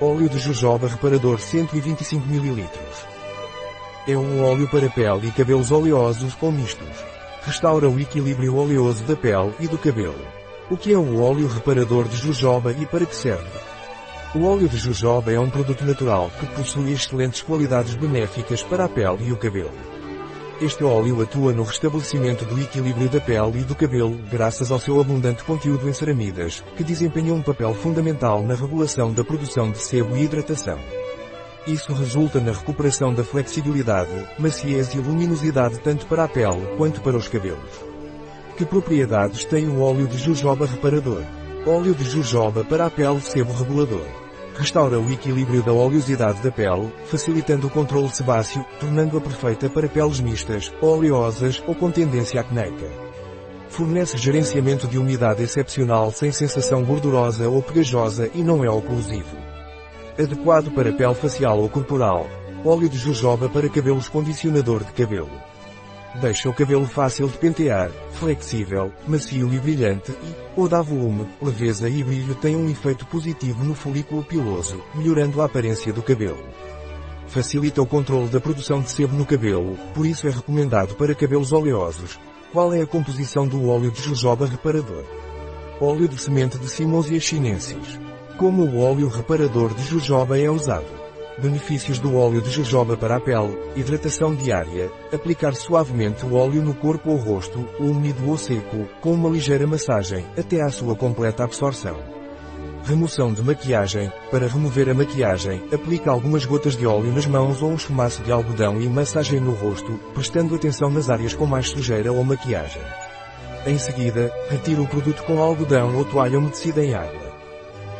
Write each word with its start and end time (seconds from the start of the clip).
Óleo 0.00 0.28
de 0.28 0.40
jojoba 0.40 0.88
reparador 0.88 1.38
125 1.38 2.26
ml. 2.28 2.68
É 4.08 4.16
um 4.16 4.44
óleo 4.44 4.68
para 4.68 4.90
pele 4.90 5.28
e 5.28 5.30
cabelos 5.30 5.70
oleosos 5.70 6.36
ou 6.40 6.50
mistos. 6.50 6.88
Restaura 7.42 7.88
o 7.88 8.00
equilíbrio 8.00 8.56
oleoso 8.56 9.04
da 9.04 9.14
pele 9.14 9.54
e 9.60 9.68
do 9.68 9.78
cabelo. 9.78 10.18
O 10.68 10.76
que 10.76 10.92
é 10.92 10.98
o 10.98 11.22
óleo 11.22 11.46
reparador 11.46 12.08
de 12.08 12.16
jojoba 12.16 12.72
e 12.72 12.84
para 12.86 13.06
que 13.06 13.14
serve? 13.14 13.48
O 14.34 14.44
óleo 14.46 14.68
de 14.68 14.78
jojoba 14.78 15.32
é 15.32 15.38
um 15.38 15.48
produto 15.48 15.84
natural 15.84 16.28
que 16.40 16.46
possui 16.46 16.92
excelentes 16.92 17.42
qualidades 17.42 17.94
benéficas 17.94 18.64
para 18.64 18.86
a 18.86 18.88
pele 18.88 19.28
e 19.28 19.32
o 19.32 19.36
cabelo. 19.36 19.93
Este 20.60 20.84
óleo 20.84 21.20
atua 21.20 21.52
no 21.52 21.64
restabelecimento 21.64 22.44
do 22.44 22.60
equilíbrio 22.60 23.08
da 23.08 23.20
pele 23.20 23.60
e 23.60 23.64
do 23.64 23.74
cabelo, 23.74 24.16
graças 24.30 24.70
ao 24.70 24.78
seu 24.78 25.00
abundante 25.00 25.42
conteúdo 25.42 25.88
em 25.88 25.92
ceramidas, 25.92 26.62
que 26.76 26.84
desempenham 26.84 27.36
um 27.36 27.42
papel 27.42 27.74
fundamental 27.74 28.40
na 28.40 28.54
regulação 28.54 29.12
da 29.12 29.24
produção 29.24 29.72
de 29.72 29.78
sebo 29.78 30.16
e 30.16 30.22
hidratação. 30.22 30.78
Isso 31.66 31.92
resulta 31.92 32.40
na 32.40 32.52
recuperação 32.52 33.12
da 33.12 33.24
flexibilidade, 33.24 34.12
maciez 34.38 34.94
e 34.94 34.98
luminosidade 34.98 35.80
tanto 35.80 36.06
para 36.06 36.24
a 36.24 36.28
pele 36.28 36.64
quanto 36.76 37.00
para 37.00 37.16
os 37.16 37.26
cabelos. 37.26 37.84
Que 38.56 38.64
propriedades 38.64 39.44
tem 39.44 39.66
o 39.66 39.80
óleo 39.80 40.06
de 40.06 40.18
jojoba 40.18 40.66
reparador? 40.66 41.22
Óleo 41.66 41.94
de 41.94 42.04
jojoba 42.04 42.64
para 42.64 42.86
a 42.86 42.90
pele 42.90 43.20
sebo 43.20 43.52
regulador. 43.52 44.23
Restaura 44.56 45.00
o 45.00 45.10
equilíbrio 45.10 45.64
da 45.64 45.72
oleosidade 45.72 46.40
da 46.40 46.50
pele, 46.50 46.92
facilitando 47.06 47.66
o 47.66 47.70
controle 47.70 48.08
sebáceo, 48.10 48.64
tornando-a 48.78 49.20
perfeita 49.20 49.68
para 49.68 49.88
peles 49.88 50.20
mistas, 50.20 50.72
oleosas 50.80 51.62
ou 51.66 51.74
com 51.74 51.90
tendência 51.90 52.40
acneica. 52.40 52.88
Fornece 53.68 54.16
gerenciamento 54.16 54.86
de 54.86 54.96
umidade 54.96 55.42
excepcional 55.42 56.12
sem 56.12 56.30
sensação 56.30 56.84
gordurosa 56.84 57.48
ou 57.48 57.60
pegajosa 57.60 58.30
e 58.32 58.42
não 58.44 58.64
é 58.64 58.70
oclusivo. 58.70 59.36
Adequado 60.16 60.70
para 60.70 60.92
pele 60.92 61.14
facial 61.14 61.58
ou 61.58 61.68
corporal. 61.68 62.28
Óleo 62.64 62.88
de 62.88 62.96
jojoba 62.96 63.48
para 63.48 63.68
cabelos 63.68 64.08
condicionador 64.08 64.84
de 64.84 64.92
cabelo. 64.92 65.53
Deixa 66.20 66.48
o 66.48 66.54
cabelo 66.54 66.86
fácil 66.86 67.26
de 67.26 67.36
pentear, 67.36 67.90
flexível, 68.12 68.92
macio 69.06 69.52
e 69.52 69.58
brilhante 69.58 70.12
e, 70.12 70.34
ou 70.56 70.68
dá 70.68 70.80
volume, 70.80 71.26
leveza 71.42 71.88
e 71.88 72.04
brilho 72.04 72.36
tem 72.36 72.54
um 72.54 72.70
efeito 72.70 73.04
positivo 73.06 73.64
no 73.64 73.74
folículo 73.74 74.22
piloso, 74.22 74.80
melhorando 74.94 75.42
a 75.42 75.46
aparência 75.46 75.92
do 75.92 76.02
cabelo. 76.02 76.38
Facilita 77.26 77.82
o 77.82 77.86
controle 77.86 78.28
da 78.28 78.40
produção 78.40 78.80
de 78.80 78.92
sebo 78.92 79.16
no 79.16 79.26
cabelo, 79.26 79.76
por 79.92 80.06
isso 80.06 80.28
é 80.28 80.30
recomendado 80.30 80.94
para 80.94 81.16
cabelos 81.16 81.52
oleosos. 81.52 82.18
Qual 82.52 82.72
é 82.72 82.80
a 82.80 82.86
composição 82.86 83.48
do 83.48 83.68
óleo 83.68 83.90
de 83.90 84.00
jojoba 84.00 84.46
reparador? 84.46 85.04
Óleo 85.80 86.06
de 86.06 86.16
semente 86.16 86.56
de 86.58 86.68
Simosia 86.68 87.18
chinensis. 87.18 87.98
Como 88.38 88.62
o 88.62 88.78
óleo 88.78 89.08
reparador 89.08 89.74
de 89.74 89.82
jojoba 89.82 90.38
é 90.38 90.48
usado? 90.48 91.03
Benefícios 91.36 91.98
do 91.98 92.16
óleo 92.16 92.40
de 92.40 92.48
jojoba 92.48 92.96
para 92.96 93.16
a 93.16 93.20
pele, 93.20 93.58
hidratação 93.74 94.34
diária, 94.34 94.90
aplicar 95.12 95.54
suavemente 95.54 96.24
o 96.24 96.34
óleo 96.34 96.62
no 96.62 96.74
corpo 96.74 97.10
ou 97.10 97.16
rosto, 97.16 97.68
úmido 97.80 98.30
ou 98.30 98.38
seco, 98.38 98.86
com 99.00 99.12
uma 99.12 99.28
ligeira 99.28 99.66
massagem, 99.66 100.24
até 100.38 100.62
à 100.62 100.70
sua 100.70 100.94
completa 100.94 101.42
absorção. 101.42 101.98
Remoção 102.84 103.32
de 103.32 103.42
maquiagem, 103.42 104.12
para 104.30 104.46
remover 104.46 104.88
a 104.88 104.94
maquiagem, 104.94 105.62
aplique 105.72 106.08
algumas 106.08 106.44
gotas 106.44 106.76
de 106.76 106.86
óleo 106.86 107.12
nas 107.12 107.26
mãos 107.26 107.62
ou 107.62 107.70
um 107.70 107.78
chumaço 107.78 108.22
de 108.22 108.30
algodão 108.30 108.80
e 108.80 108.88
massagem 108.88 109.40
no 109.40 109.52
rosto, 109.52 109.98
prestando 110.14 110.54
atenção 110.54 110.88
nas 110.88 111.10
áreas 111.10 111.34
com 111.34 111.46
mais 111.46 111.68
sujeira 111.68 112.12
ou 112.12 112.22
maquiagem. 112.22 112.82
Em 113.66 113.78
seguida, 113.78 114.30
retire 114.50 114.80
o 114.80 114.86
produto 114.86 115.24
com 115.24 115.42
algodão 115.42 115.96
ou 115.96 116.04
toalha 116.04 116.38
umedecida 116.38 116.84
em 116.84 116.94
água. 116.94 117.23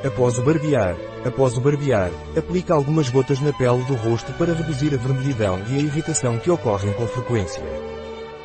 Após 0.04 0.38
o 0.38 0.42
barbear, 0.42 0.94
após 1.24 1.56
o 1.56 1.62
barbear, 1.62 2.10
aplica 2.36 2.74
algumas 2.74 3.08
gotas 3.08 3.40
na 3.40 3.54
pele 3.54 3.82
do 3.84 3.94
rosto 3.94 4.30
para 4.34 4.52
reduzir 4.52 4.92
a 4.94 4.98
vermelhidão 4.98 5.58
e 5.70 5.76
a 5.76 5.78
irritação 5.78 6.38
que 6.38 6.50
ocorrem 6.50 6.92
com 6.92 7.06
frequência. 7.06 7.62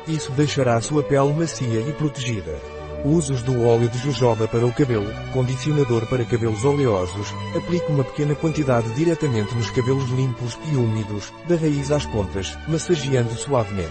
Isso 0.08 0.32
deixará 0.32 0.76
a 0.76 0.80
sua 0.80 1.02
pele 1.02 1.34
macia 1.34 1.80
e 1.80 1.92
protegida. 1.92 2.58
Usos 3.04 3.42
do 3.42 3.62
óleo 3.62 3.90
de 3.90 3.98
jojoba 3.98 4.48
para 4.48 4.64
o 4.64 4.72
cabelo, 4.72 5.06
condicionador 5.34 6.06
para 6.06 6.24
cabelos 6.24 6.64
oleosos, 6.64 7.34
aplique 7.54 7.92
uma 7.92 8.04
pequena 8.04 8.34
quantidade 8.34 8.88
diretamente 8.94 9.54
nos 9.54 9.70
cabelos 9.70 10.08
limpos 10.10 10.58
e 10.72 10.76
úmidos, 10.76 11.30
da 11.46 11.56
raiz 11.56 11.90
às 11.90 12.06
pontas, 12.06 12.56
massageando 12.68 13.34
suavemente. 13.34 13.90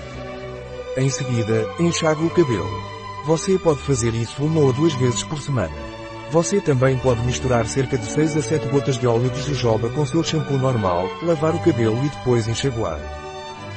Em 0.98 1.10
seguida, 1.10 1.68
enxague 1.80 2.24
o 2.24 2.30
cabelo. 2.32 2.70
Você 3.26 3.60
pode 3.60 3.80
fazer 3.82 4.14
isso 4.16 4.44
uma 4.44 4.60
ou 4.60 4.74
duas 4.74 4.94
vezes 4.94 5.24
por 5.24 5.40
semana. 5.40 5.89
Você 6.32 6.62
também 6.62 6.96
pode 6.98 7.22
misturar 7.22 7.66
cerca 7.66 7.98
de 7.98 8.06
6 8.06 8.38
a 8.38 8.42
7 8.42 8.68
gotas 8.68 9.00
de 9.00 9.08
óleo 9.08 9.32
de 9.32 9.42
jojoba 9.42 9.90
com 9.90 10.06
seu 10.06 10.24
shampoo 10.24 10.58
normal, 10.60 11.10
lavar 11.24 11.56
o 11.56 11.60
cabelo 11.60 11.98
e 12.06 12.10
depois 12.10 12.48
enxaguar. 12.48 13.00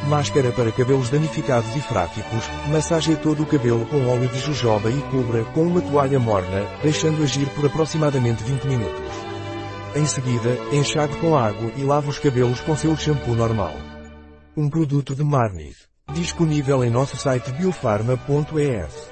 Máscara 0.07 0.53
para 0.53 0.71
cabelos 0.71 1.09
danificados 1.09 1.75
e 1.75 1.81
fráficos, 1.81 2.45
massageie 2.69 3.17
todo 3.17 3.43
o 3.43 3.47
cabelo 3.47 3.87
com 3.87 4.07
óleo 4.07 4.29
de 4.29 4.39
jojoba 4.39 4.91
e 4.91 5.01
cubra 5.03 5.45
com 5.45 5.63
uma 5.63 5.81
toalha 5.81 6.19
morna, 6.19 6.67
deixando 6.83 7.23
agir 7.23 7.49
por 7.51 7.65
aproximadamente 7.65 8.43
20 8.45 8.65
minutos. 8.65 9.33
Em 9.95 10.05
seguida, 10.05 10.59
enxague 10.73 11.17
com 11.17 11.37
água 11.37 11.71
e 11.77 11.85
lave 11.85 12.09
os 12.09 12.19
cabelos 12.19 12.61
com 12.61 12.77
seu 12.77 12.95
shampoo 12.97 13.35
normal. 13.35 13.75
Um 14.55 14.69
produto 14.69 15.15
de 15.15 15.25
Marnif. 15.25 15.87
Disponível 16.13 16.85
em 16.85 16.91
nosso 16.91 17.17
site 17.17 17.51
biofarma.es. 17.53 19.12